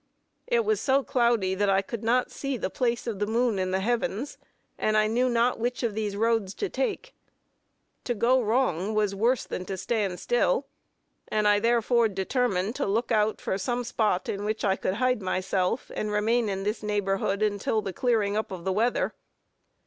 It 0.47 0.65
was 0.65 0.81
so 0.81 1.03
cloudy 1.03 1.53
that 1.53 1.69
I 1.69 1.83
could 1.83 2.03
not 2.03 2.31
see 2.31 2.57
the 2.57 2.71
place 2.71 3.05
of 3.05 3.19
the 3.19 3.27
moon 3.27 3.59
in 3.59 3.69
the 3.69 3.81
heavens, 3.81 4.39
and 4.75 4.97
I 4.97 5.05
knew 5.05 5.29
not 5.29 5.59
which 5.59 5.83
of 5.83 5.93
these 5.93 6.15
roads 6.17 6.55
to 6.55 6.69
take. 6.69 7.13
To 8.05 8.15
go 8.15 8.41
wrong 8.41 8.95
was 8.95 9.13
worse 9.13 9.43
than 9.45 9.63
to 9.65 9.77
stand 9.77 10.19
still, 10.19 10.65
and 11.27 11.47
I 11.47 11.59
therefore 11.59 12.07
determined 12.07 12.73
to 12.77 12.87
look 12.87 13.11
out 13.11 13.39
for 13.39 13.59
some 13.59 13.83
spot 13.83 14.27
in 14.27 14.43
which 14.43 14.65
I 14.65 14.75
could 14.75 14.95
hide 14.95 15.21
myself, 15.21 15.91
and 15.93 16.09
remain 16.11 16.49
in 16.49 16.63
this 16.63 16.81
neighborhood 16.81 17.43
until 17.43 17.83
the 17.83 17.93
clearing 17.93 18.35
up 18.35 18.49
of 18.49 18.63
the 18.65 18.73
weather. 18.73 19.13